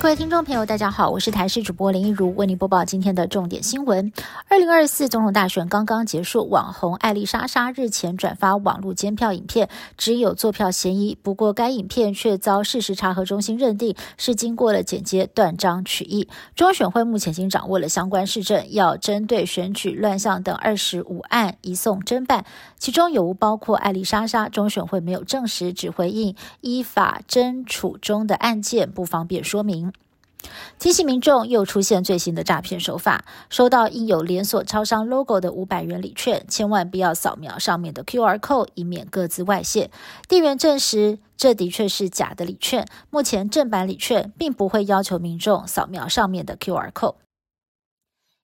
[0.00, 4.10] 各位听众朋友，大家好，我是台视主播林一如，为您播报今天的重点新闻。
[4.48, 9.68] 二零二四总统大选刚刚结束，网红艾丽莎莎日前转发网络监票影片，
[9.98, 11.14] 只有坐票嫌疑。
[11.22, 16.26] 不过该影片却遭事实查核中心认定是经过了剪接断章取义。
[16.56, 22.46] 中选会目前已经掌握了相关事证，要针对选举乱象等二十五案移送侦办，
[22.78, 24.48] 其中有无包括艾丽莎莎？
[24.48, 29.89] 中选会没有证实，只回应依法侦处中的案件，不方便说明。
[30.78, 39.90] 提醒民众又出现最新的诈骗手法，收到印有连锁超商 logo 的五百元礼券，千万不要扫描上面的 QR code，以免各自外泄。
[40.26, 42.86] 店员证实，这的确是假的礼券。
[43.10, 47.16] 目前正版礼券并不会要求民众扫描上面的 QR code。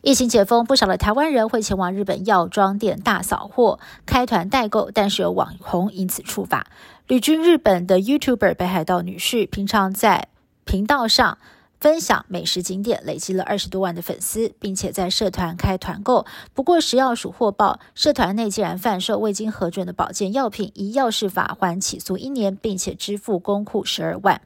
[0.02, 6.66] 疫情解封，不少的台湾人会前往日本药妆店大扫货、开团代购，但是有网红因此触法。
[7.08, 10.28] 旅居日本的 YouTuber 北海道女婿，平常在
[10.64, 11.38] 频道上。
[11.86, 16.26] 分享美食景点，累积了二十多万的粉丝，并且在社团开团购。
[16.52, 24.40] 不过食药署获报，社团内竟然贩售未经核准的保健药品，以药事法还起诉一年，并且支付公库十二万。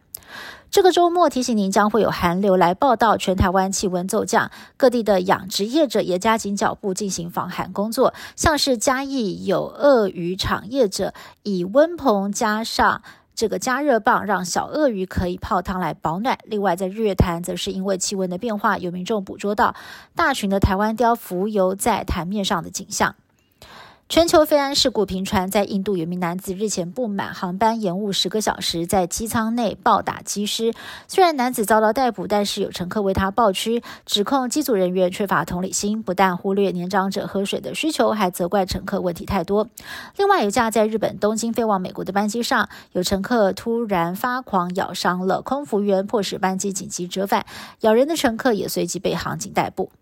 [0.70, 8.12] 这个周末提醒您，将会有寒流来报道，全台湾气温骤降，各地的养殖业者也加紧脚步进行防寒工作。
[8.36, 13.00] 像是嘉义有鳄鱼场业者，以温棚加上。
[13.40, 16.38] 这个加热棒让小鳄鱼可以泡汤来保暖。
[16.44, 19.74] 另外，在日月潭，则是因为气温的变化，有民众捕捉到
[20.14, 23.14] 大群的台湾雕浮游在潭面上的景象。
[24.10, 30.74] 全球飞安事故频传，在印度有名男子日前不满航班延误十个小时，在机舱内暴打机师。
[31.06, 39.68] 虽然男子遭到逮捕，但是有乘客为他抱屈，指控机组人员缺乏同理心，不但忽略年长者喝水的需求，还责怪乘客问题太多。
[40.16, 47.46] 另外，有架在日本东京飞往美国的班机上，有乘客突然发狂咬伤了空服员，迫使班机紧急折返，
[47.82, 49.92] 咬人的乘客也随即被航警逮捕。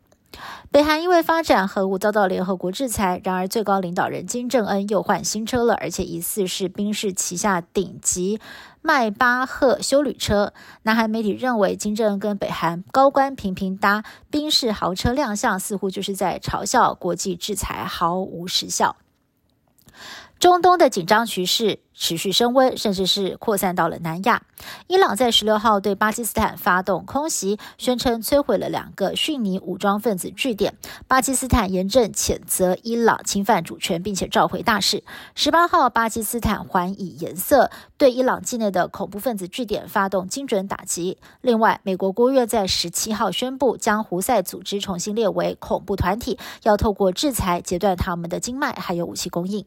[0.71, 8.39] 北韩因为发展核武遭到联合国制裁，然而最高领导人金正恩又换新车了，而且疑似是宾士旗下顶级
[8.83, 10.53] 迈巴赫修旅车。
[10.83, 18.97] 南韩媒体认为，金正恩跟北韩高官频频搭宾士豪车亮相，似乎就是在嘲笑国际制裁毫无实效。
[20.39, 24.43] 中东的紧张局势持续升温，甚至是扩散到了南亚。
[24.87, 30.77] 伊朗在十六号对巴基斯坦发动空袭，宣称摧毁了两个逊尼武装分子据点。
[31.09, 35.03] 巴基斯坦严正谴责伊朗侵犯主权，并且召回大使。
[35.35, 41.19] 十八号，巴基斯坦还以颜色，对伊朗境内的恐怖分子据点发动精准打击。
[41.41, 49.67] 另外，美国国务院在十七号宣布，将胡塞组织重新列为恐怖团体，要透过制裁截断他们的经脉，还有武器供应。